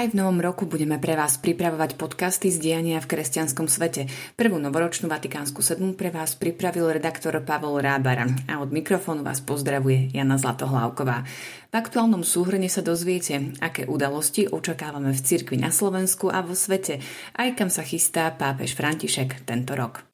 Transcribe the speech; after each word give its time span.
Aj 0.00 0.08
v 0.08 0.16
novom 0.16 0.40
roku 0.40 0.64
budeme 0.64 0.96
pre 0.96 1.12
vás 1.12 1.36
pripravovať 1.36 2.00
podcasty 2.00 2.48
z 2.48 2.56
diania 2.56 3.04
v 3.04 3.10
kresťanskom 3.12 3.68
svete. 3.68 4.08
Prvú 4.32 4.56
novoročnú 4.56 5.12
Vatikánsku 5.12 5.60
sedmu 5.60 5.92
pre 5.92 6.08
vás 6.08 6.32
pripravil 6.40 6.88
redaktor 6.88 7.36
Pavol 7.44 7.84
Rábara 7.84 8.24
a 8.48 8.64
od 8.64 8.72
mikrofónu 8.72 9.20
vás 9.20 9.44
pozdravuje 9.44 10.08
Jana 10.16 10.40
Zlatohlávková. 10.40 11.28
V 11.68 11.74
aktuálnom 11.76 12.24
súhrne 12.24 12.72
sa 12.72 12.80
dozviete, 12.80 13.52
aké 13.60 13.84
udalosti 13.84 14.48
očakávame 14.48 15.12
v 15.12 15.20
cirkvi 15.20 15.60
na 15.60 15.68
Slovensku 15.68 16.32
a 16.32 16.40
vo 16.40 16.56
svete, 16.56 17.04
aj 17.36 17.60
kam 17.60 17.68
sa 17.68 17.84
chystá 17.84 18.32
pápež 18.32 18.72
František 18.72 19.44
tento 19.44 19.76
rok. 19.76 20.09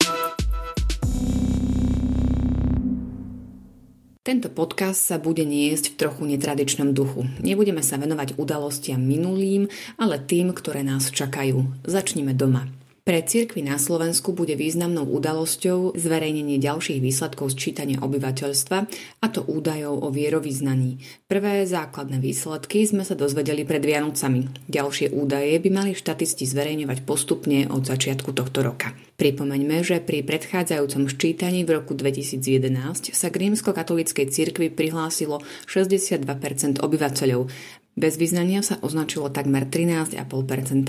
Tento 4.26 4.50
podcast 4.50 5.06
sa 5.06 5.22
bude 5.22 5.46
niesť 5.46 5.94
v 5.94 5.98
trochu 6.02 6.26
netradičnom 6.26 6.90
duchu. 6.90 7.30
Nebudeme 7.38 7.78
sa 7.78 7.94
venovať 7.94 8.34
udalostiam 8.34 8.98
minulým, 8.98 9.70
ale 10.02 10.18
tým, 10.18 10.50
ktoré 10.50 10.82
nás 10.82 11.14
čakajú. 11.14 11.62
Začnime 11.86 12.34
doma. 12.34 12.66
Pre 13.06 13.22
cirkvi 13.22 13.62
na 13.62 13.78
Slovensku 13.78 14.34
bude 14.34 14.58
významnou 14.58 15.06
udalosťou 15.06 15.94
zverejnenie 15.94 16.58
ďalších 16.58 16.98
výsledkov 16.98 17.54
sčítania 17.54 18.02
obyvateľstva, 18.02 18.78
a 19.22 19.26
to 19.30 19.46
údajov 19.46 20.02
o 20.02 20.10
vierovýznaní. 20.10 20.98
Prvé 21.30 21.62
základné 21.70 22.18
výsledky 22.18 22.82
sme 22.82 23.06
sa 23.06 23.14
dozvedeli 23.14 23.62
pred 23.62 23.78
Vianocami. 23.78 24.50
Ďalšie 24.66 25.14
údaje 25.14 25.54
by 25.54 25.70
mali 25.70 25.94
štatisti 25.94 26.50
zverejňovať 26.50 27.06
postupne 27.06 27.70
od 27.70 27.86
začiatku 27.86 28.34
tohto 28.34 28.66
roka. 28.66 28.90
Pripomeňme, 29.22 29.86
že 29.86 30.02
pri 30.02 30.26
predchádzajúcom 30.26 31.06
ščítaní 31.06 31.62
v 31.62 31.78
roku 31.78 31.94
2011 31.94 33.14
sa 33.14 33.30
k 33.30 33.36
rímsko-katolíckej 33.38 34.34
cirkvi 34.34 34.66
prihlásilo 34.66 35.46
62% 35.70 36.82
obyvateľov. 36.82 37.54
Bez 37.94 38.18
vyznania 38.18 38.66
sa 38.66 38.82
označilo 38.82 39.30
takmer 39.30 39.70
13,5% 39.70 40.26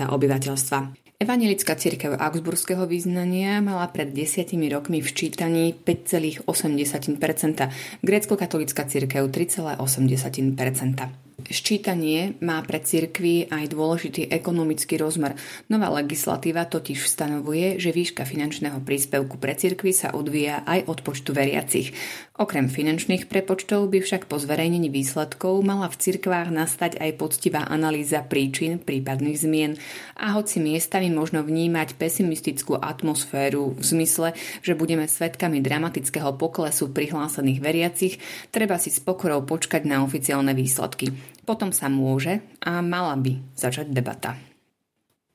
obyvateľstva. 0.10 1.07
Evangelická 1.18 1.76
církev 1.76 2.14
Augsburského 2.14 2.86
význania 2.86 3.58
mala 3.58 3.90
pred 3.90 4.14
desiatimi 4.14 4.70
rokmi 4.70 5.02
v 5.02 5.14
čítaní 5.14 5.74
5,8%, 5.74 7.70
grécko-katolická 8.06 8.86
církev 8.86 9.26
3,8%. 9.26 11.27
Ščítanie 11.48 12.36
má 12.44 12.60
pre 12.68 12.84
cirkvi 12.84 13.48
aj 13.48 13.72
dôležitý 13.72 14.28
ekonomický 14.28 15.00
rozmer. 15.00 15.40
Nová 15.72 15.88
legislatíva 15.96 16.68
totiž 16.68 17.08
stanovuje, 17.08 17.80
že 17.80 17.96
výška 17.96 18.28
finančného 18.28 18.84
príspevku 18.84 19.40
pre 19.40 19.56
cirkvi 19.56 19.96
sa 19.96 20.12
odvíja 20.12 20.68
aj 20.68 20.92
od 20.92 21.00
počtu 21.08 21.32
veriacich. 21.32 21.96
Okrem 22.36 22.68
finančných 22.68 23.32
prepočtov 23.32 23.88
by 23.88 24.04
však 24.04 24.28
po 24.28 24.36
zverejnení 24.38 24.92
výsledkov 24.92 25.64
mala 25.64 25.88
v 25.88 25.96
cirkvách 25.96 26.52
nastať 26.52 27.00
aj 27.00 27.16
poctivá 27.16 27.64
analýza 27.64 28.28
príčin 28.28 28.78
prípadných 28.84 29.40
zmien 29.40 29.80
a 30.20 30.36
hoci 30.36 30.60
miestami 30.60 31.08
možno 31.08 31.48
vnímať 31.48 31.96
pesimistickú 31.96 32.76
atmosféru 32.76 33.74
v 33.80 33.84
zmysle, 33.88 34.36
že 34.62 34.76
budeme 34.76 35.08
svedkami 35.08 35.64
dramatického 35.64 36.36
poklesu 36.36 36.92
prihlásených 36.92 37.64
veriacich, 37.64 38.14
treba 38.52 38.76
si 38.76 38.92
s 38.92 39.00
pokorou 39.00 39.48
počkať 39.48 39.88
na 39.88 40.04
oficiálne 40.04 40.52
výsledky. 40.52 41.37
Potom 41.48 41.72
sa 41.72 41.88
môže 41.88 42.44
a 42.60 42.84
mala 42.84 43.16
by 43.16 43.56
začať 43.56 43.88
debata. 43.96 44.36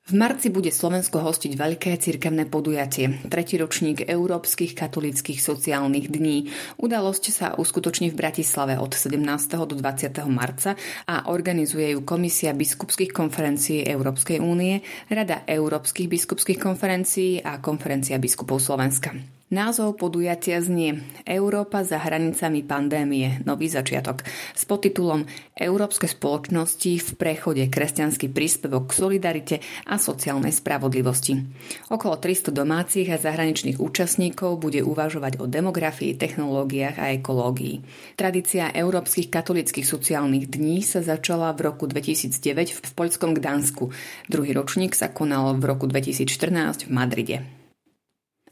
V 0.02 0.18
marci 0.18 0.50
bude 0.50 0.74
Slovensko 0.74 1.22
hostiť 1.22 1.54
veľké 1.54 1.94
cirkevné 1.94 2.50
podujatie, 2.50 3.22
tretí 3.30 3.54
ročník 3.54 4.02
Európskych 4.02 4.74
katolických 4.74 5.38
sociálnych 5.38 6.10
dní. 6.10 6.50
Udalosť 6.82 7.24
sa 7.30 7.46
uskutoční 7.54 8.10
v 8.10 8.18
Bratislave 8.18 8.82
od 8.82 8.98
17. 8.98 9.22
do 9.62 9.78
20. 9.78 10.10
marca 10.26 10.74
a 11.06 11.30
organizuje 11.30 11.94
ju 11.94 12.02
Komisia 12.02 12.50
biskupských 12.50 13.14
konferencií 13.14 13.86
Európskej 13.86 14.42
únie, 14.42 14.82
Rada 15.06 15.46
Európskych 15.46 16.10
biskupských 16.10 16.58
konferencií 16.58 17.38
a 17.38 17.62
Konferencia 17.62 18.18
biskupov 18.18 18.58
Slovenska. 18.58 19.41
Názov 19.52 20.00
podujatia 20.00 20.64
znie 20.64 21.04
Európa 21.28 21.84
za 21.84 22.00
hranicami 22.00 22.64
pandémie, 22.64 23.44
nový 23.44 23.68
začiatok 23.68 24.24
s 24.56 24.64
podtitulom 24.64 25.28
Európske 25.52 26.08
spoločnosti 26.08 26.92
v 26.96 27.08
prechode 27.20 27.68
kresťanský 27.68 28.32
príspevok 28.32 28.88
k 28.88 28.96
solidarite 28.96 29.56
a 29.84 30.00
sociálnej 30.00 30.56
spravodlivosti. 30.56 31.44
Okolo 31.92 32.16
300 32.16 32.48
domácich 32.48 33.12
a 33.12 33.20
zahraničných 33.20 33.76
účastníkov 33.76 34.56
bude 34.56 34.80
uvažovať 34.80 35.36
o 35.36 35.44
demografii, 35.44 36.16
technológiách 36.16 36.96
a 36.96 37.12
ekológii. 37.12 37.84
Tradícia 38.16 38.72
európskych 38.72 39.28
katolických 39.28 39.84
sociálnych 39.84 40.48
dní 40.48 40.80
sa 40.80 41.04
začala 41.04 41.52
v 41.52 41.68
roku 41.68 41.84
2009 41.84 42.72
v 42.72 42.90
poľskom 42.96 43.36
Gdansku. 43.36 43.92
Druhý 44.32 44.56
ročník 44.56 44.96
sa 44.96 45.12
konal 45.12 45.60
v 45.60 45.68
roku 45.68 45.84
2014 45.84 46.88
v 46.88 46.90
Madride. 46.90 47.61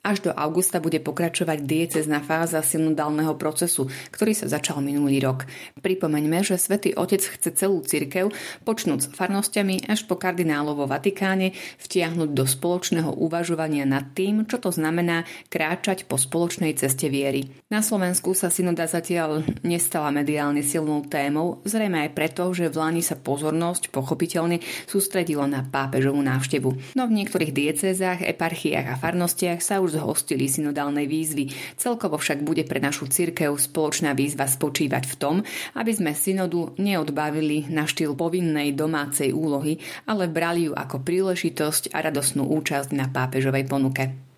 Až 0.00 0.24
do 0.24 0.32
augusta 0.32 0.80
bude 0.80 0.96
pokračovať 0.96 1.60
diecezná 1.60 2.24
fáza 2.24 2.64
synodálneho 2.64 3.36
procesu, 3.36 3.92
ktorý 4.08 4.32
sa 4.32 4.48
začal 4.48 4.80
minulý 4.80 5.20
rok. 5.20 5.44
Pripomeňme, 5.84 6.40
že 6.40 6.56
svätý 6.56 6.96
Otec 6.96 7.20
chce 7.20 7.52
celú 7.52 7.84
cirkev, 7.84 8.32
počnúť 8.64 9.00
s 9.04 9.12
farnosťami 9.12 9.92
až 9.92 10.08
po 10.08 10.16
kardinálov 10.16 10.88
Vatikáne, 10.88 11.52
vtiahnuť 11.84 12.32
do 12.32 12.48
spoločného 12.48 13.12
uvažovania 13.12 13.84
nad 13.84 14.16
tým, 14.16 14.48
čo 14.48 14.56
to 14.56 14.72
znamená 14.72 15.28
kráčať 15.52 16.08
po 16.08 16.16
spoločnej 16.16 16.72
ceste 16.80 17.12
viery. 17.12 17.52
Na 17.68 17.84
Slovensku 17.84 18.32
sa 18.32 18.48
synoda 18.48 18.88
zatiaľ 18.88 19.44
nestala 19.60 20.08
mediálne 20.08 20.64
silnou 20.64 21.04
témou, 21.04 21.60
zrejme 21.68 22.08
aj 22.08 22.16
preto, 22.16 22.48
že 22.56 22.72
v 22.72 22.80
Lani 22.80 23.04
sa 23.04 23.20
pozornosť 23.20 23.92
pochopiteľne 23.92 24.64
sústredila 24.88 25.44
na 25.44 25.60
pápežovú 25.60 26.24
návštevu. 26.24 26.96
No 26.96 27.04
v 27.04 27.16
niektorých 27.20 27.52
diecézách, 27.52 28.24
eparchiách 28.24 28.88
a 28.88 28.96
farnostiach 28.96 29.60
sa 29.60 29.84
už 29.84 29.89
zhostili 29.90 30.46
synodálnej 30.46 31.10
výzvy. 31.10 31.50
Celkovo 31.74 32.16
však 32.16 32.46
bude 32.46 32.62
pre 32.62 32.78
našu 32.78 33.10
cirkev 33.10 33.58
spoločná 33.58 34.14
výzva 34.14 34.46
spočívať 34.46 35.04
v 35.10 35.14
tom, 35.18 35.36
aby 35.74 35.90
sme 35.90 36.14
synodu 36.14 36.72
neodbavili 36.78 37.66
na 37.66 37.84
štýl 37.90 38.14
povinnej 38.14 38.72
domácej 38.78 39.34
úlohy, 39.34 39.82
ale 40.06 40.30
brali 40.30 40.70
ju 40.70 40.72
ako 40.78 41.02
príležitosť 41.02 41.90
a 41.90 41.98
radosnú 42.06 42.46
účasť 42.46 42.94
na 42.94 43.10
pápežovej 43.10 43.66
ponuke. 43.66 44.29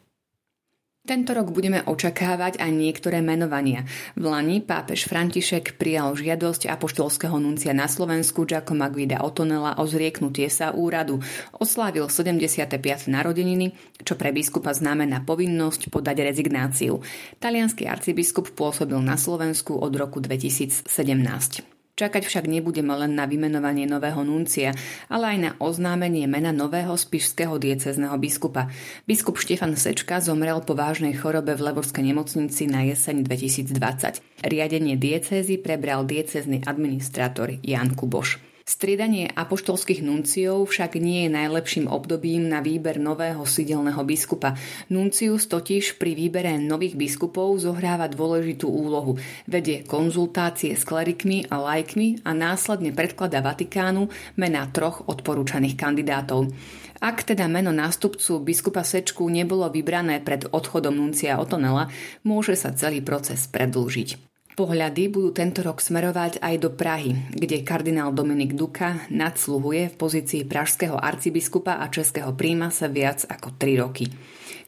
Tento 1.03 1.35
rok 1.35 1.51
budeme 1.51 1.83
očakávať 1.83 2.63
aj 2.63 2.71
niektoré 2.71 3.27
menovania. 3.27 3.83
V 4.15 4.23
Lani 4.23 4.63
pápež 4.63 5.11
František 5.11 5.75
prijal 5.75 6.15
žiadosť 6.15 6.71
apoštolského 6.71 7.43
nuncia 7.43 7.75
na 7.75 7.91
Slovensku 7.91 8.47
Giacomo 8.47 8.87
Guida 8.87 9.19
Otonela 9.27 9.75
o 9.83 9.85
zrieknutie 9.91 10.47
sa 10.47 10.71
úradu. 10.71 11.19
Oslávil 11.59 12.07
75. 12.07 13.11
narodeniny, 13.11 13.75
čo 14.07 14.15
pre 14.15 14.31
biskupa 14.31 14.71
znamená 14.71 15.27
povinnosť 15.27 15.91
podať 15.91 16.23
rezignáciu. 16.23 17.03
Talianský 17.43 17.91
arcibiskup 17.91 18.55
pôsobil 18.55 19.03
na 19.03 19.19
Slovensku 19.19 19.75
od 19.75 19.91
roku 19.99 20.23
2017. 20.23 21.72
Čakať 21.93 22.25
však 22.25 22.49
nebudeme 22.49 22.97
len 22.97 23.13
na 23.13 23.29
vymenovanie 23.29 23.85
nového 23.85 24.25
nuncia, 24.25 24.73
ale 25.13 25.37
aj 25.37 25.39
na 25.45 25.51
oznámenie 25.61 26.25
mena 26.25 26.49
nového 26.49 26.97
spišského 26.97 27.61
diecezneho 27.61 28.17
biskupa. 28.17 28.73
Biskup 29.05 29.37
Štefan 29.37 29.77
Sečka 29.77 30.25
zomrel 30.25 30.65
po 30.65 30.73
vážnej 30.73 31.13
chorobe 31.13 31.53
v 31.53 31.69
Levorskej 31.69 32.01
nemocnici 32.01 32.65
na 32.65 32.89
jeseň 32.89 33.29
2020. 33.29 34.25
Riadenie 34.41 34.97
diecézy 34.97 35.61
prebral 35.61 36.09
diecezný 36.09 36.65
administrátor 36.65 37.61
Jan 37.61 37.93
Kuboš. 37.93 38.52
Striedanie 38.73 39.29
apoštolských 39.29 40.01
nunciov 40.01 40.65
však 40.65 40.97
nie 40.97 41.29
je 41.29 41.37
najlepším 41.37 41.93
obdobím 41.93 42.49
na 42.49 42.65
výber 42.65 42.97
nového 42.97 43.45
sidelného 43.45 44.01
biskupa. 44.01 44.57
Nuncius 44.89 45.45
totiž 45.45 46.01
pri 46.01 46.17
výbere 46.17 46.57
nových 46.57 46.97
biskupov 46.97 47.61
zohráva 47.61 48.09
dôležitú 48.09 48.73
úlohu. 48.73 49.21
Vedie 49.45 49.85
konzultácie 49.85 50.73
s 50.73 50.89
klerikmi 50.89 51.45
a 51.53 51.61
lajkmi 51.61 52.25
a 52.25 52.33
následne 52.33 52.97
predklada 52.97 53.45
Vatikánu 53.45 54.09
mená 54.41 54.65
troch 54.73 55.05
odporúčaných 55.05 55.77
kandidátov. 55.77 56.49
Ak 56.97 57.29
teda 57.29 57.53
meno 57.53 57.77
nástupcu 57.77 58.41
biskupa 58.41 58.89
Sečku 58.89 59.29
nebolo 59.29 59.69
vybrané 59.69 60.25
pred 60.25 60.49
odchodom 60.49 60.97
nuncia 60.97 61.37
Otonela, 61.37 61.93
môže 62.25 62.57
sa 62.57 62.73
celý 62.73 63.05
proces 63.05 63.45
predlžiť. 63.53 64.32
Pohľady 64.53 65.09
budú 65.09 65.33
tento 65.33 65.65
rok 65.65 65.81
smerovať 65.81 66.37
aj 66.45 66.55
do 66.61 66.69
Prahy, 66.69 67.17
kde 67.33 67.65
kardinál 67.65 68.13
Dominik 68.13 68.53
Duka 68.53 69.09
nadsluhuje 69.09 69.89
v 69.89 69.97
pozícii 69.97 70.45
pražského 70.45 70.93
arcibiskupa 70.93 71.81
a 71.81 71.89
českého 71.89 72.37
sa 72.69 72.87
viac 72.93 73.25
ako 73.25 73.57
3 73.57 73.81
roky. 73.81 74.13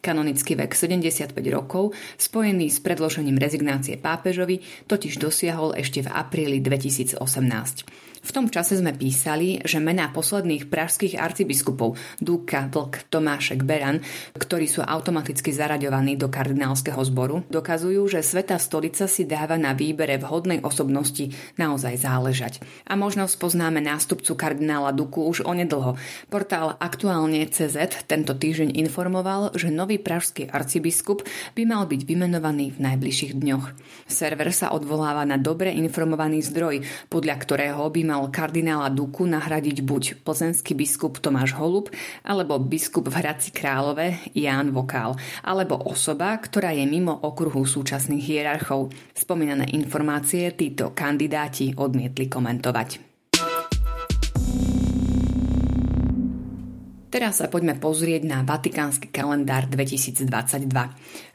Kanonický 0.01 0.57
vek 0.57 0.73
75 0.73 1.37
rokov, 1.53 1.93
spojený 2.17 2.73
s 2.73 2.81
predložením 2.81 3.37
rezignácie 3.37 4.01
pápežovi, 4.01 4.65
totiž 4.89 5.21
dosiahol 5.21 5.77
ešte 5.77 6.01
v 6.01 6.09
apríli 6.17 6.65
2018. 6.65 8.14
V 8.25 8.33
tom 8.33 8.49
čase 8.49 8.81
sme 8.81 8.97
písali, 8.97 9.61
že 9.69 9.77
mená 9.85 10.09
posledných 10.09 10.73
pražských 10.73 11.21
arcibiskupov 11.21 12.01
Duka, 12.25 12.73
Vlk, 12.73 13.13
Tomášek, 13.13 13.61
Beran, 13.69 14.01
ktorí 14.33 14.65
sú 14.65 14.81
automaticky 14.81 15.53
zaraďovaní 15.53 16.17
do 16.17 16.33
kardinálskeho 16.33 17.05
zboru, 17.05 17.45
dokazujú, 17.53 18.01
že 18.09 18.25
Sveta 18.25 18.57
stolica 18.57 19.05
si 19.05 19.29
dáva 19.29 19.61
na 19.61 19.77
výbere 19.77 20.17
vhodnej 20.17 20.65
osobnosti 20.65 21.37
naozaj 21.61 22.01
záležať. 22.01 22.65
A 22.89 22.97
možno 22.97 23.29
spoznáme 23.29 23.85
nástupcu 23.85 24.33
kardinála 24.33 24.97
Duku 24.97 25.29
už 25.29 25.45
onedlho. 25.45 26.01
Portál 26.33 26.81
Aktuálne 26.81 27.45
CZ 27.45 28.09
tento 28.09 28.33
týždeň 28.33 28.73
informoval, 28.81 29.53
že 29.53 29.69
nový 29.69 30.01
pražský 30.01 30.49
arcibiskup 30.49 31.21
by 31.53 31.69
mal 31.69 31.85
byť 31.85 32.01
vymenovaný 32.09 32.73
v 32.73 32.89
najbližších 32.89 33.37
dňoch. 33.37 33.67
Server 34.09 34.49
sa 34.49 34.73
odvoláva 34.73 35.29
na 35.29 35.37
dobre 35.37 35.77
informovaný 35.77 36.41
zdroj, 36.41 36.81
podľa 37.13 37.37
ktorého 37.37 37.85
by 37.93 38.01
mal 38.01 38.13
mal 38.15 38.31
kardinála 38.31 38.95
Duku 38.95 39.27
nahradiť 39.27 39.83
buď 39.83 40.05
plzenský 40.23 40.79
biskup 40.79 41.19
Tomáš 41.19 41.59
Holub, 41.59 41.91
alebo 42.23 42.63
biskup 42.63 43.11
v 43.11 43.19
Hradci 43.19 43.51
Králové 43.51 44.23
Ján 44.39 44.71
Vokál, 44.71 45.19
alebo 45.43 45.75
osoba, 45.83 46.39
ktorá 46.39 46.71
je 46.71 46.87
mimo 46.87 47.11
okruhu 47.11 47.67
súčasných 47.67 48.23
hierarchov. 48.23 48.95
Spomínané 49.11 49.75
informácie 49.75 50.55
títo 50.55 50.95
kandidáti 50.95 51.75
odmietli 51.75 52.31
komentovať. 52.31 53.14
Teraz 57.15 57.39
sa 57.39 57.47
poďme 57.47 57.79
pozrieť 57.79 58.27
na 58.27 58.43
Vatikánsky 58.43 59.07
kalendár 59.07 59.71
2022. 59.71 60.27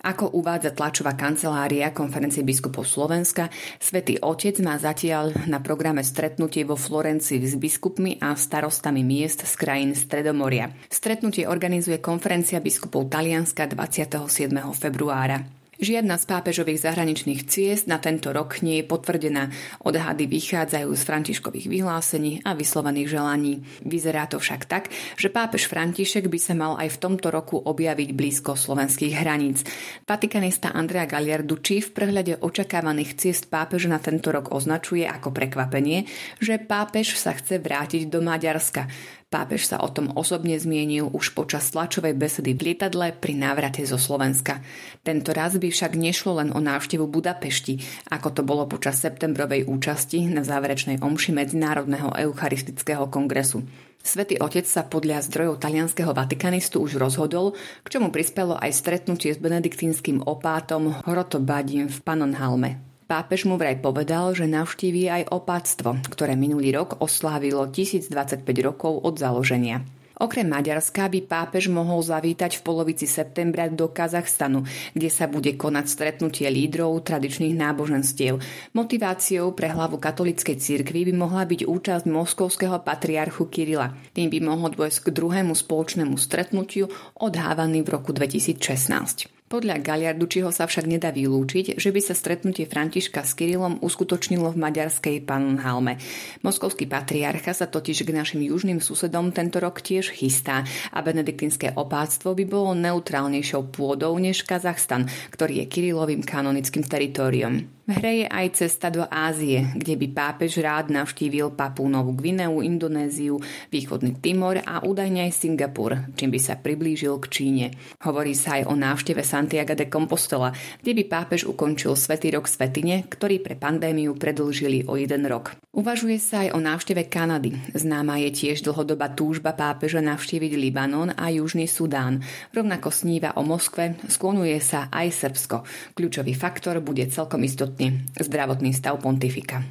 Ako 0.03 0.35
uvádza 0.35 0.75
tlačová 0.75 1.15
kancelária 1.15 1.95
konferencie 1.95 2.43
biskupov 2.43 2.83
Slovenska, 2.83 3.47
Svetý 3.79 4.19
Otec 4.19 4.59
má 4.59 4.75
zatiaľ 4.75 5.31
na 5.47 5.63
programe 5.63 6.03
stretnutie 6.03 6.67
vo 6.67 6.75
Florencii 6.75 7.39
s 7.47 7.55
biskupmi 7.55 8.19
a 8.19 8.35
starostami 8.35 9.07
miest 9.07 9.47
z 9.47 9.55
krajín 9.55 9.95
Stredomoria. 9.95 10.67
Stretnutie 10.91 11.47
organizuje 11.47 12.03
konferencia 12.03 12.59
biskupov 12.59 13.07
Talianska 13.07 13.63
27. 13.63 14.51
februára. 14.75 15.58
Žiadna 15.79 16.19
z 16.19 16.25
pápežových 16.27 16.83
zahraničných 16.83 17.47
ciest 17.47 17.87
na 17.87 18.03
tento 18.03 18.35
rok 18.35 18.59
nie 18.59 18.83
je 18.83 18.85
potvrdená. 18.91 19.47
Odhady 19.79 20.27
vychádzajú 20.27 20.91
z 20.91 21.01
františkových 21.07 21.71
vyhlásení 21.71 22.43
a 22.43 22.51
vyslovených 22.51 23.07
želaní. 23.07 23.63
Vyzerá 23.87 24.27
to 24.27 24.43
však 24.43 24.67
tak, 24.67 24.91
že 25.15 25.31
pápež 25.31 25.71
František 25.71 26.27
by 26.27 26.35
sa 26.35 26.51
mal 26.51 26.75
aj 26.75 26.99
v 26.99 26.99
tomto 26.99 27.31
roku 27.31 27.55
objaviť 27.63 28.11
blízko 28.11 28.59
slovenských 28.59 29.23
hraníc. 29.23 29.63
Vatikanista 30.03 30.75
Andrea 30.75 31.07
Galiarducci 31.07 31.79
v 31.79 31.89
prehľade 31.95 32.43
očakávaných 32.43 33.15
ciest 33.15 33.47
pápeža 33.47 33.87
na 33.87 34.03
tento 34.03 34.35
rok 34.35 34.51
označuje 34.51 35.07
ako 35.07 35.31
prekvapenie, 35.31 36.03
že 36.43 36.59
pápež 36.59 37.15
sa 37.15 37.31
chce 37.31 37.55
vrátiť 37.55 38.11
do 38.11 38.19
Maďarska. 38.19 38.91
Pápež 39.29 39.69
sa 39.69 39.77
o 39.85 39.93
tom 39.93 40.09
osobne 40.17 40.57
zmienil 40.57 41.13
už 41.13 41.37
počas 41.37 41.69
tlačovej 41.69 42.17
besedy 42.17 42.57
v 42.57 42.73
lietadle 42.73 43.13
pri 43.13 43.37
návrate 43.37 43.85
zo 43.85 44.01
Slovenska. 44.01 44.57
Tento 45.05 45.37
raz 45.37 45.53
by 45.53 45.69
však 45.69 45.93
nešlo 45.93 46.41
len 46.41 46.49
o 46.49 46.57
návštevu 46.57 47.05
Budapešti, 47.05 47.77
ako 48.09 48.33
to 48.33 48.41
bolo 48.41 48.65
počas 48.65 48.97
septembrovej 49.05 49.69
účasti 49.69 50.25
na 50.33 50.41
záverečnej 50.41 51.05
omši 51.05 51.37
Medzinárodného 51.37 52.09
eucharistického 52.17 53.05
kongresu. 53.13 53.61
Svetý 54.01 54.41
otec 54.41 54.65
sa 54.65 54.81
podľa 54.81 55.21
zdrojov 55.21 55.61
talianského 55.61 56.09
vatikanistu 56.09 56.81
už 56.81 56.97
rozhodol, 56.97 57.53
k 57.85 57.87
čomu 57.93 58.09
prispelo 58.09 58.57
aj 58.57 58.81
stretnutie 58.81 59.29
s 59.29 59.37
benediktínskym 59.37 60.25
opátom 60.25 61.05
Horotobadim 61.05 61.85
v 61.85 61.97
Panonhalme. 62.01 62.88
Pápež 63.09 63.49
mu 63.49 63.57
vraj 63.57 63.81
povedal, 63.81 64.37
že 64.37 64.45
navštíví 64.45 65.09
aj 65.09 65.33
opáctvo, 65.33 65.97
ktoré 66.13 66.37
minulý 66.37 66.77
rok 66.77 67.01
oslávilo 67.01 67.65
1025 67.65 68.45
rokov 68.61 69.01
od 69.01 69.17
založenia. 69.17 69.81
Okrem 70.21 70.45
Maďarska 70.45 71.09
by 71.09 71.25
pápež 71.25 71.73
mohol 71.73 72.05
zavítať 72.05 72.59
v 72.59 72.61
polovici 72.61 73.09
septembra 73.09 73.65
do 73.65 73.89
Kazachstanu, 73.89 74.61
kde 74.93 75.09
sa 75.09 75.25
bude 75.25 75.57
konať 75.57 75.85
stretnutie 75.89 76.45
lídrov 76.53 77.01
tradičných 77.01 77.57
náboženstiev. 77.57 78.37
Motiváciou 78.77 79.57
pre 79.57 79.73
hlavu 79.73 79.97
katolíckej 79.97 80.61
cirkvi 80.61 81.09
by 81.09 81.13
mohla 81.17 81.49
byť 81.49 81.65
účasť 81.65 82.05
moskovského 82.05 82.77
patriarchu 82.85 83.49
Kirila. 83.49 83.89
Tým 84.13 84.29
by 84.29 84.37
mohlo 84.43 84.69
dôjsť 84.69 85.09
k 85.09 85.17
druhému 85.17 85.57
spoločnému 85.57 86.13
stretnutiu 86.13 86.85
odhávaný 87.17 87.81
v 87.81 87.89
roku 87.89 88.13
2016. 88.13 89.38
Podľa 89.49 89.81
Galiardučiho 89.81 90.53
sa 90.53 90.69
však 90.69 90.85
nedá 90.85 91.09
vylúčiť, 91.09 91.81
že 91.81 91.89
by 91.89 92.01
sa 92.05 92.13
stretnutie 92.13 92.69
Františka 92.69 93.25
s 93.25 93.33
Kirilom 93.33 93.81
uskutočnilo 93.81 94.53
v 94.53 94.61
maďarskej 94.61 95.25
Pannonhalme. 95.25 95.97
Moskovský 96.45 96.85
patriarcha 96.85 97.57
sa 97.57 97.65
totiž 97.65 98.05
k 98.05 98.13
našim 98.13 98.45
južným 98.45 98.77
susedom 98.77 99.33
tento 99.33 99.57
rok 99.57 99.81
tiež 99.81 100.13
chystá 100.13 100.69
a 100.93 101.01
benediktínske 101.01 101.73
opáctvo 101.73 102.37
by 102.37 102.45
bolo 102.45 102.77
neutrálnejšou 102.77 103.73
pôdou 103.73 104.13
než 104.21 104.45
Kazachstan, 104.45 105.09
ktorý 105.33 105.65
je 105.65 105.69
Kirilovým 105.73 106.21
kanonickým 106.21 106.85
teritoriom. 106.85 107.78
V 107.89 107.97
hre 107.97 108.21
je 108.21 108.27
aj 108.29 108.47
cesta 108.53 108.93
do 108.93 109.01
Ázie, 109.09 109.65
kde 109.73 109.97
by 109.97 110.13
pápež 110.13 110.61
rád 110.61 110.93
navštívil 110.93 111.57
Papúnovú 111.57 112.13
Gvineu, 112.13 112.61
Indonéziu, 112.61 113.41
východný 113.73 114.13
Timor 114.21 114.61
a 114.61 114.85
údajne 114.85 115.25
aj 115.25 115.33
Singapur, 115.33 115.97
čím 116.13 116.29
by 116.29 116.37
sa 116.37 116.53
priblížil 116.61 117.17
k 117.17 117.25
Číne. 117.33 117.65
Hovorí 118.05 118.37
sa 118.37 118.61
aj 118.61 118.69
o 118.69 118.77
návšteve 118.77 119.25
Santiago 119.25 119.73
de 119.73 119.89
Compostela, 119.89 120.53
kde 120.85 121.01
by 121.01 121.03
pápež 121.09 121.49
ukončil 121.49 121.97
Svetý 121.97 122.29
rok 122.29 122.45
Svetine, 122.45 123.09
ktorý 123.09 123.41
pre 123.41 123.57
pandémiu 123.57 124.13
predlžili 124.13 124.85
o 124.85 124.93
jeden 124.93 125.25
rok. 125.25 125.57
Uvažuje 125.73 126.21
sa 126.21 126.45
aj 126.45 126.53
o 126.53 126.61
návšteve 126.61 127.09
Kanady. 127.09 127.73
Známa 127.73 128.21
je 128.21 128.29
tiež 128.29 128.69
dlhodobá 128.69 129.17
túžba 129.17 129.57
pápeža 129.57 129.97
navštíviť 130.05 130.53
Libanon 130.61 131.09
a 131.17 131.33
Južný 131.33 131.65
Sudán. 131.65 132.21
Rovnako 132.53 132.93
sníva 132.93 133.33
o 133.33 133.41
Moskve, 133.41 133.97
sklonuje 134.05 134.61
sa 134.61 134.93
aj 134.93 135.09
Srbsko. 135.09 135.65
Kľúčový 135.97 136.37
faktor 136.37 136.77
bude 136.85 137.09
celkom 137.09 137.41
istotný 137.41 137.78
absolútne 137.79 138.03
zdravotný 138.19 138.75
stav 138.75 138.99
pontifika. 138.99 139.63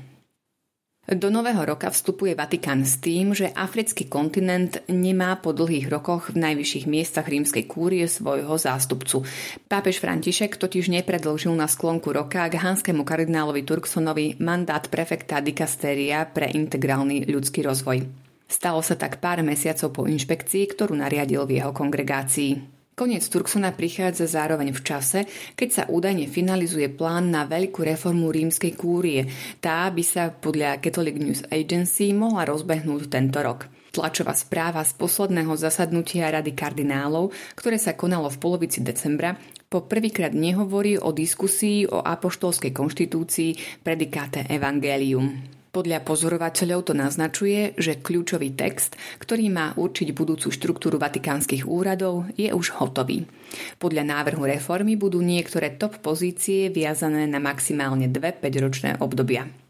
Do 1.08 1.32
nového 1.32 1.64
roka 1.64 1.88
vstupuje 1.88 2.36
Vatikán 2.36 2.84
s 2.84 3.00
tým, 3.00 3.32
že 3.32 3.48
africký 3.48 4.12
kontinent 4.12 4.84
nemá 4.92 5.40
po 5.40 5.56
dlhých 5.56 5.88
rokoch 5.88 6.36
v 6.36 6.44
najvyšších 6.44 6.84
miestach 6.84 7.24
rímskej 7.24 7.64
kúrie 7.64 8.04
svojho 8.04 8.52
zástupcu. 8.60 9.24
Pápež 9.72 10.04
František 10.04 10.60
totiž 10.60 10.92
nepredlžil 10.92 11.56
na 11.56 11.64
sklonku 11.64 12.12
roka 12.12 12.44
k 12.52 12.60
hanskému 12.60 13.08
kardinálovi 13.08 13.64
Turksonovi 13.64 14.36
mandát 14.36 14.84
prefekta 14.84 15.40
dikasteria 15.40 16.28
pre 16.28 16.52
integrálny 16.52 17.24
ľudský 17.24 17.64
rozvoj. 17.64 18.04
Stalo 18.44 18.84
sa 18.84 18.92
tak 18.92 19.16
pár 19.24 19.40
mesiacov 19.40 19.88
po 19.88 20.02
inšpekcii, 20.04 20.76
ktorú 20.76 20.92
nariadil 20.92 21.48
v 21.48 21.56
jeho 21.56 21.72
kongregácii. 21.72 22.77
Koniec 22.98 23.22
Turksona 23.30 23.70
prichádza 23.70 24.26
zároveň 24.26 24.74
v 24.74 24.82
čase, 24.82 25.22
keď 25.54 25.68
sa 25.70 25.82
údajne 25.86 26.26
finalizuje 26.26 26.90
plán 26.90 27.30
na 27.30 27.46
veľkú 27.46 27.86
reformu 27.86 28.34
rímskej 28.34 28.74
kúrie. 28.74 29.22
Tá 29.62 29.86
by 29.86 30.02
sa 30.02 30.34
podľa 30.34 30.82
Catholic 30.82 31.14
News 31.14 31.46
Agency 31.46 32.10
mohla 32.10 32.42
rozbehnúť 32.50 33.06
tento 33.06 33.38
rok. 33.38 33.70
Tlačová 33.94 34.34
správa 34.34 34.82
z 34.82 34.98
posledného 34.98 35.54
zasadnutia 35.54 36.26
Rady 36.26 36.58
kardinálov, 36.58 37.30
ktoré 37.54 37.78
sa 37.78 37.94
konalo 37.94 38.26
v 38.34 38.40
polovici 38.42 38.82
decembra, 38.82 39.38
po 39.70 39.86
prvýkrát 39.86 40.34
nehovorí 40.34 40.98
o 40.98 41.14
diskusii 41.14 41.86
o 41.86 42.02
apoštolskej 42.02 42.74
konštitúcii 42.74 43.78
predikáte 43.86 44.42
Evangelium. 44.50 45.57
Podľa 45.68 46.00
pozorovateľov 46.00 46.80
to 46.88 46.92
naznačuje, 46.96 47.76
že 47.76 48.00
kľúčový 48.00 48.56
text, 48.56 48.96
ktorý 49.20 49.52
má 49.52 49.76
určiť 49.76 50.16
budúcu 50.16 50.48
štruktúru 50.48 50.96
vatikánskych 50.96 51.68
úradov, 51.68 52.24
je 52.40 52.48
už 52.48 52.80
hotový. 52.80 53.28
Podľa 53.76 54.04
návrhu 54.08 54.48
reformy 54.48 54.96
budú 54.96 55.20
niektoré 55.20 55.76
top 55.76 56.00
pozície 56.00 56.72
viazané 56.72 57.28
na 57.28 57.36
maximálne 57.36 58.08
dve 58.08 58.32
5-ročné 58.32 58.96
obdobia. 59.04 59.67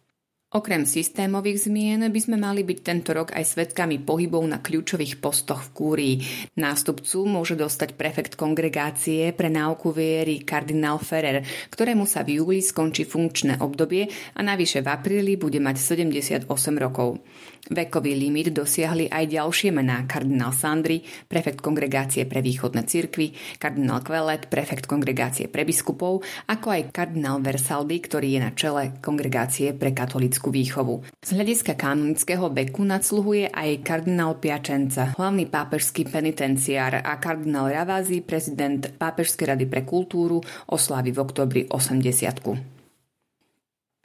Okrem 0.49 0.89
systémových 0.89 1.69
zmien 1.69 2.09
by 2.09 2.21
sme 2.25 2.41
mali 2.41 2.65
byť 2.65 2.79
tento 2.81 3.13
rok 3.13 3.37
aj 3.37 3.53
svetkami 3.53 4.01
pohybov 4.01 4.41
na 4.49 4.65
kľúčových 4.65 5.21
postoch 5.21 5.61
v 5.61 5.73
kúrii. 5.77 6.15
Nástupcu 6.57 7.29
môže 7.29 7.53
dostať 7.53 7.93
prefekt 8.01 8.33
kongregácie 8.33 9.37
pre 9.37 9.53
náuku 9.53 9.93
viery 9.93 10.41
kardinál 10.41 11.05
Ferrer, 11.05 11.45
ktorému 11.69 12.09
sa 12.09 12.25
v 12.25 12.41
júli 12.41 12.65
skončí 12.65 13.05
funkčné 13.05 13.61
obdobie 13.61 14.09
a 14.09 14.41
navyše 14.41 14.81
v 14.81 14.89
apríli 14.89 15.37
bude 15.37 15.61
mať 15.61 15.85
78 15.85 16.49
rokov. 16.81 17.21
Vekový 17.69 18.17
limit 18.17 18.57
dosiahli 18.57 19.13
aj 19.13 19.29
ďalšie 19.29 19.71
mená 19.77 20.09
kardinál 20.09 20.57
Sandri, 20.57 21.05
prefekt 21.29 21.61
kongregácie 21.61 22.25
pre 22.25 22.41
východné 22.41 22.89
cirkvy, 22.89 23.37
kardinál 23.61 24.01
Kvelet, 24.01 24.49
prefekt 24.49 24.89
kongregácie 24.89 25.53
pre 25.53 25.69
biskupov, 25.69 26.25
ako 26.49 26.67
aj 26.73 26.89
kardinál 26.97 27.45
Versaldi, 27.45 28.01
ktorý 28.01 28.29
je 28.37 28.41
na 28.41 28.51
čele 28.57 28.97
kongregácie 29.05 29.77
pre 29.77 29.93
katolickú 29.93 30.49
výchovu. 30.49 31.05
Z 31.21 31.37
hľadiska 31.37 31.77
kanonického 31.77 32.49
beku 32.49 32.89
nadsluhuje 32.89 33.53
aj 33.53 33.85
kardinál 33.85 34.41
Piačenca, 34.41 35.13
hlavný 35.21 35.45
pápežský 35.53 36.09
penitenciár 36.09 37.05
a 37.05 37.13
kardinál 37.21 37.69
Ravazzi, 37.69 38.25
prezident 38.25 38.81
Pápežskej 38.97 39.53
rady 39.53 39.69
pre 39.69 39.85
kultúru, 39.85 40.41
oslávi 40.73 41.13
v 41.13 41.19
oktobri 41.21 41.63
80. 41.69 42.78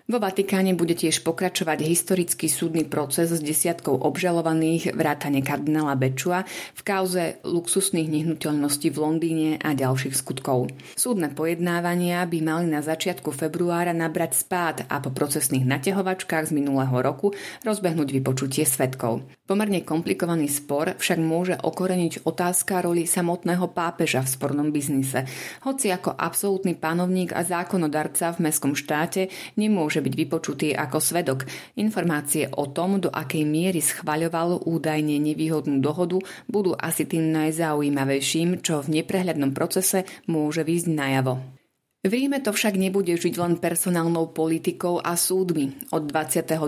Vo 0.03 0.19
Vatikáne 0.19 0.75
bude 0.75 1.00
tiež 1.00 1.24
pokračovať 1.24 1.79
historický 1.88 2.51
súdny 2.51 2.83
proces 2.83 3.31
s 3.31 3.39
desiatkou 3.39 4.03
obžalovaných 4.03 4.91
vrátane 4.91 5.39
kardinála 5.39 5.95
Bečua 5.95 6.43
v 6.75 6.81
kauze 6.83 7.39
luxusných 7.48 8.12
nehnuteľností 8.12 8.91
v 8.91 9.00
Londýne 9.00 9.50
a 9.63 9.72
ďalších 9.72 10.12
skutkov. 10.12 10.75
Súdne 11.00 11.31
pojednávania 11.31 12.19
by 12.27 12.39
mali 12.43 12.65
na 12.67 12.83
začiatku 12.83 13.31
februára 13.31 13.95
nabrať 13.95 14.43
spád 14.43 14.83
a 14.91 15.00
po 15.00 15.07
procesných 15.07 15.63
naťahovačkách 15.63 16.51
z 16.51 16.55
minulého 16.55 17.00
roku 17.00 17.31
rozbehnúť 17.63 18.12
vypočutie 18.12 18.67
svetkov. 18.67 19.24
Pomerne 19.43 19.88
komplikovaný 19.88 20.51
spor 20.51 21.00
však 21.00 21.19
môže 21.19 21.55
okoreniť 21.60 22.27
otázka 22.27 22.83
roli 22.83 23.07
samotného 23.07 23.72
pápeža 23.72 24.24
v 24.24 24.31
spornom 24.36 24.67
biznise. 24.67 25.27
Hoci 25.63 25.95
ako 25.95 26.15
absolútny 26.15 26.75
panovník 26.75 27.36
a 27.36 27.43
zákonodarca 27.43 28.36
v 28.36 28.51
mestskom 28.51 28.75
štáte 28.75 29.31
nemôže 29.55 29.92
môže 29.93 30.09
byť 30.09 30.17
vypočutý 30.25 30.67
ako 30.73 30.97
svedok. 30.97 31.45
Informácie 31.77 32.50
o 32.50 32.65
tom, 32.65 32.97
do 32.97 33.13
akej 33.13 33.45
miery 33.45 33.77
schvaľoval 33.77 34.65
údajne 34.65 35.21
nevýhodnú 35.21 35.77
dohodu, 35.85 36.17
budú 36.50 36.73
asi 36.73 37.05
tým 37.05 37.29
najzaujímavejším, 37.29 38.65
čo 38.65 38.81
v 38.81 39.05
neprehľadnom 39.05 39.53
procese 39.53 40.09
môže 40.25 40.65
výjsť 40.65 40.89
najavo. 40.89 41.62
V 42.03 42.12
Ríme 42.12 42.43
to 42.43 42.51
však 42.51 42.75
nebude 42.75 43.15
žiť 43.15 43.39
len 43.39 43.55
personálnou 43.63 44.36
politikou 44.36 45.00
a 45.00 45.15
súdmi. 45.15 45.88
Od 45.95 46.03
22. 46.03 46.60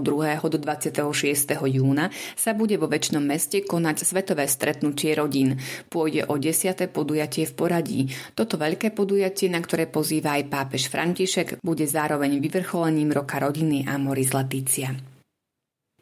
do 0.47 0.57
26. 0.63 0.95
júna 1.75 2.07
sa 2.39 2.55
bude 2.55 2.79
vo 2.79 2.87
väčšnom 2.87 3.19
meste 3.19 3.59
konať 3.59 4.07
svetové 4.07 4.47
stretnutie 4.47 5.11
rodín. 5.11 5.59
Pôjde 5.91 6.31
o 6.31 6.39
desiate 6.39 6.87
podujatie 6.87 7.51
v 7.51 7.51
poradí. 7.51 7.99
Toto 8.31 8.55
veľké 8.55 8.95
podujatie, 8.95 9.51
na 9.51 9.59
ktoré 9.59 9.91
pozýva 9.91 10.39
aj 10.39 10.47
pápež 10.47 10.87
František, 10.87 11.59
bude 11.59 11.83
zároveň 11.83 12.39
vyvrcholením 12.39 13.11
roka 13.11 13.35
rodiny 13.35 13.83
Amoris 13.91 14.31
Laetitia. 14.31 15.14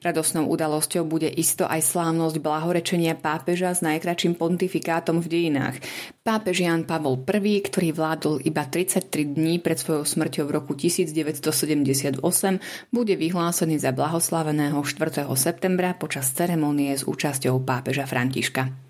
Radosnou 0.04 0.52
udalosťou 0.52 1.08
bude 1.08 1.32
isto 1.32 1.64
aj 1.64 1.80
slávnosť 1.80 2.44
blahorečenia 2.44 3.16
pápeža 3.16 3.72
s 3.72 3.80
najkračším 3.80 4.36
pontifikátom 4.36 5.24
v 5.24 5.32
dejinách. 5.32 5.80
Pápež 6.28 6.68
Jan 6.68 6.84
Pavol 6.84 7.24
I, 7.24 7.64
ktorý 7.64 7.96
vládol 7.96 8.44
iba 8.44 8.68
33 8.68 9.08
dní 9.32 9.64
pred 9.64 9.80
svojou 9.80 10.04
smrťou 10.04 10.52
v 10.52 10.52
roku 10.60 10.76
1978, 10.76 12.20
bude 12.92 13.16
vyhlásený 13.16 13.80
za 13.80 13.96
blahoslaveného 13.96 14.84
4. 14.84 15.24
septembra 15.40 15.96
počas 15.96 16.36
ceremonie 16.36 16.92
s 16.92 17.08
účasťou 17.08 17.64
pápeža 17.64 18.04
Františka. 18.04 18.83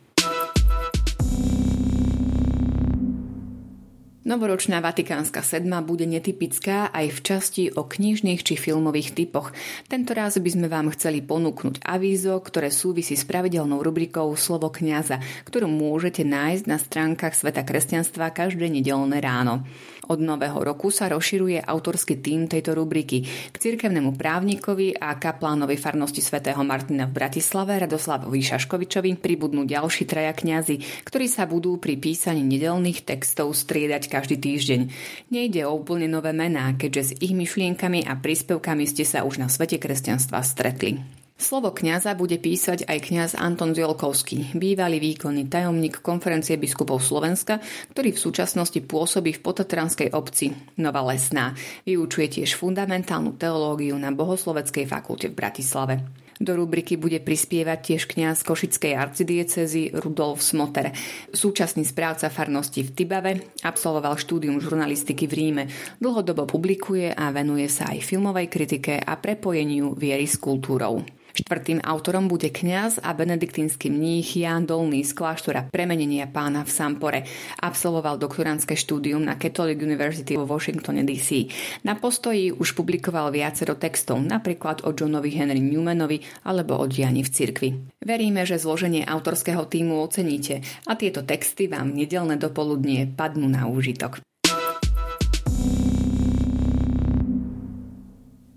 Novoročná 4.34 4.82
vatikánska 4.82 5.46
sedma 5.46 5.86
bude 5.86 6.10
netypická 6.10 6.90
aj 6.90 7.06
v 7.14 7.20
časti 7.22 7.64
o 7.70 7.86
knižných 7.86 8.42
či 8.42 8.58
filmových 8.58 9.14
typoch. 9.14 9.54
Tento 9.86 10.18
raz 10.18 10.42
by 10.42 10.50
sme 10.50 10.66
vám 10.74 10.90
chceli 10.98 11.22
ponúknuť 11.22 11.86
avízo, 11.86 12.42
ktoré 12.42 12.74
súvisí 12.74 13.14
s 13.14 13.30
pravidelnou 13.30 13.86
rubrikou 13.86 14.34
Slovo 14.34 14.74
kňaza, 14.74 15.22
ktorú 15.46 15.70
môžete 15.70 16.26
nájsť 16.26 16.66
na 16.66 16.82
stránkach 16.82 17.38
Sveta 17.38 17.62
kresťanstva 17.62 18.34
každé 18.34 18.74
nedelné 18.74 19.22
ráno. 19.22 19.70
Od 20.10 20.20
nového 20.20 20.60
roku 20.60 20.92
sa 20.92 21.08
rozširuje 21.08 21.64
autorský 21.64 22.20
tím 22.20 22.52
tejto 22.52 22.76
rubriky. 22.76 23.24
K 23.24 23.56
cirkevnému 23.56 24.20
právnikovi 24.20 24.98
a 25.00 25.16
kaplánovi 25.16 25.80
farnosti 25.80 26.20
svätého 26.20 26.60
Martina 26.66 27.08
v 27.08 27.16
Bratislave 27.24 27.80
Radoslavovi 27.80 28.44
Šaškovičovi 28.44 29.16
pribudnú 29.16 29.64
ďalší 29.64 30.04
traja 30.04 30.36
kňazi, 30.36 31.08
ktorí 31.08 31.32
sa 31.32 31.48
budú 31.48 31.80
pri 31.80 31.96
písaní 31.96 32.44
nedelných 32.44 33.08
textov 33.08 33.56
striedať 33.56 34.12
každý 34.12 34.23
týždeň. 34.26 34.82
Nejde 35.28 35.68
o 35.68 35.76
úplne 35.76 36.08
nové 36.08 36.32
mená, 36.32 36.72
keďže 36.80 37.02
s 37.04 37.12
ich 37.20 37.36
myšlienkami 37.36 38.08
a 38.08 38.16
príspevkami 38.16 38.88
ste 38.88 39.04
sa 39.04 39.28
už 39.28 39.44
na 39.44 39.52
svete 39.52 39.76
kresťanstva 39.76 40.40
stretli. 40.40 41.04
Slovo 41.34 41.76
kňaza 41.76 42.16
bude 42.16 42.40
písať 42.40 42.88
aj 42.88 43.00
kňaz 43.04 43.32
Anton 43.36 43.76
Ziolkovský, 43.76 44.56
bývalý 44.56 45.04
výkonný 45.04 45.52
tajomník 45.52 46.00
konferencie 46.00 46.56
biskupov 46.56 47.04
Slovenska, 47.04 47.60
ktorý 47.92 48.16
v 48.16 48.24
súčasnosti 48.24 48.80
pôsobí 48.80 49.36
v 49.36 49.44
potatranskej 49.44 50.16
obci 50.16 50.56
Nova 50.80 51.04
Lesná. 51.04 51.52
Vyučuje 51.84 52.40
tiež 52.40 52.56
fundamentálnu 52.56 53.36
teológiu 53.36 54.00
na 54.00 54.16
Bohosloveckej 54.16 54.88
fakulte 54.88 55.28
v 55.34 55.36
Bratislave. 55.36 56.23
Do 56.42 56.58
rubriky 56.58 56.98
bude 56.98 57.22
prispievať 57.22 57.80
tiež 57.94 58.04
kňaz 58.10 58.42
Košickej 58.42 58.94
arcidiecezy 58.98 59.94
Rudolf 59.98 60.42
Smoter. 60.42 60.90
Súčasný 61.30 61.86
správca 61.86 62.34
farnosti 62.34 62.82
v 62.82 62.94
Tibave 62.94 63.32
absolvoval 63.62 64.18
štúdium 64.18 64.58
žurnalistiky 64.58 65.30
v 65.30 65.34
Ríme. 65.34 65.64
Dlhodobo 66.02 66.50
publikuje 66.50 67.14
a 67.14 67.30
venuje 67.30 67.70
sa 67.70 67.94
aj 67.94 68.02
filmovej 68.02 68.48
kritike 68.50 68.98
a 68.98 69.14
prepojeniu 69.18 69.94
viery 69.94 70.26
s 70.26 70.42
kultúrou. 70.42 71.23
Štvrtým 71.34 71.82
autorom 71.82 72.30
bude 72.30 72.54
kňaz 72.54 73.02
a 73.02 73.10
benediktínsky 73.18 73.90
mních 73.90 74.38
Jan 74.38 74.70
Dolný 74.70 75.02
z 75.02 75.18
kláštora 75.18 75.66
Premenenia 75.74 76.30
pána 76.30 76.62
v 76.62 76.70
Sampore. 76.70 77.20
Absolvoval 77.58 78.22
doktoránske 78.22 78.78
štúdium 78.78 79.26
na 79.26 79.34
Catholic 79.34 79.82
University 79.82 80.38
vo 80.38 80.46
Washingtone 80.46 81.02
DC. 81.02 81.50
Na 81.82 81.98
postoji 81.98 82.54
už 82.54 82.78
publikoval 82.78 83.34
viacero 83.34 83.74
textov, 83.74 84.22
napríklad 84.22 84.86
o 84.86 84.94
Johnovi 84.94 85.34
Henry 85.34 85.58
Newmanovi 85.58 86.22
alebo 86.46 86.78
o 86.78 86.86
diani 86.86 87.26
v 87.26 87.34
cirkvi. 87.34 87.70
Veríme, 87.98 88.46
že 88.46 88.62
zloženie 88.62 89.02
autorského 89.02 89.66
týmu 89.66 90.06
oceníte 90.06 90.62
a 90.86 90.94
tieto 90.94 91.26
texty 91.26 91.66
vám 91.66 91.98
nedelné 91.98 92.38
dopoludnie 92.38 93.10
padnú 93.10 93.50
na 93.50 93.66
úžitok. 93.66 94.22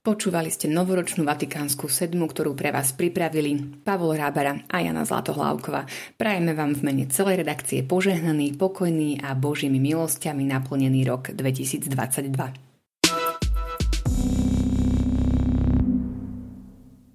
Počúvali 0.06 0.54
ste 0.54 0.70
novoročnú 0.70 1.26
Vatikánsku 1.26 1.90
sedmu, 1.90 2.30
ktorú 2.30 2.54
pre 2.54 2.70
vás 2.70 2.94
pripravili 2.94 3.82
Pavol 3.82 4.14
Rábara 4.14 4.62
a 4.70 4.78
Jana 4.78 5.02
Zlatohlávková. 5.02 5.82
Prajeme 6.14 6.54
vám 6.54 6.78
v 6.78 6.86
mene 6.86 7.04
celej 7.10 7.42
redakcie 7.42 7.82
požehnaný, 7.82 8.54
pokojný 8.54 9.18
a 9.18 9.34
Božími 9.34 9.82
milosťami 9.82 10.46
naplnený 10.46 11.10
rok 11.10 11.34
2022. 11.34 12.65